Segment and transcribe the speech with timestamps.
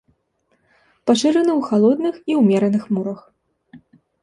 [1.09, 3.21] Пашыраны ў халодных і ўмераных морах.